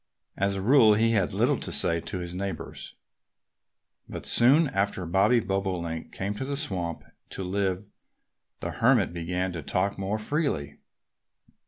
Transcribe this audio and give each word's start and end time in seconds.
As 0.35 0.55
a 0.55 0.63
rule 0.63 0.95
he 0.95 1.11
had 1.11 1.31
little 1.31 1.59
to 1.59 1.71
say 1.71 1.99
to 1.99 2.17
his 2.17 2.33
neighbors. 2.33 2.95
But 4.09 4.25
soon 4.25 4.67
after 4.69 5.05
Bobby 5.05 5.39
Bobolink 5.39 6.11
came 6.11 6.33
to 6.37 6.43
the 6.43 6.57
swamp 6.57 7.03
to 7.29 7.43
live 7.43 7.85
the 8.61 8.71
Hermit 8.71 9.13
began 9.13 9.51
to 9.53 9.61
talk 9.61 9.99
more 9.99 10.17
freely. 10.17 10.79